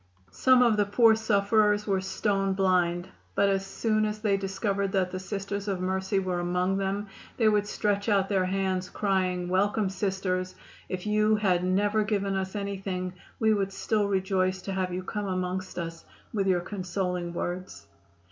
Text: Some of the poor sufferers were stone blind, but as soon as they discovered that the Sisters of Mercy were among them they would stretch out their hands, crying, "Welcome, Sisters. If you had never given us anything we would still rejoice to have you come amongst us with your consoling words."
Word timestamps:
Some 0.31 0.63
of 0.63 0.77
the 0.77 0.85
poor 0.85 1.13
sufferers 1.13 1.85
were 1.85 2.01
stone 2.01 2.53
blind, 2.53 3.07
but 3.35 3.49
as 3.49 3.63
soon 3.63 4.03
as 4.03 4.17
they 4.17 4.35
discovered 4.35 4.91
that 4.93 5.11
the 5.11 5.19
Sisters 5.19 5.67
of 5.67 5.79
Mercy 5.79 6.17
were 6.17 6.39
among 6.39 6.77
them 6.77 7.05
they 7.37 7.47
would 7.47 7.67
stretch 7.67 8.09
out 8.09 8.27
their 8.27 8.45
hands, 8.45 8.89
crying, 8.89 9.47
"Welcome, 9.47 9.89
Sisters. 9.89 10.55
If 10.89 11.05
you 11.05 11.35
had 11.35 11.63
never 11.63 12.03
given 12.03 12.35
us 12.35 12.55
anything 12.55 13.13
we 13.39 13.53
would 13.53 13.71
still 13.71 14.07
rejoice 14.07 14.63
to 14.63 14.73
have 14.73 14.91
you 14.91 15.03
come 15.03 15.27
amongst 15.27 15.77
us 15.77 16.03
with 16.33 16.47
your 16.47 16.61
consoling 16.61 17.31
words." 17.35 17.85